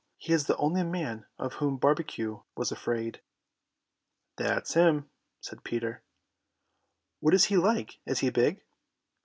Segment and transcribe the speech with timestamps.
[0.17, 3.21] He is the only man of whom Barbecue was afraid."
[4.37, 6.01] "That's him," said Peter.
[7.19, 7.99] "What is he like?
[8.07, 8.63] Is he big?"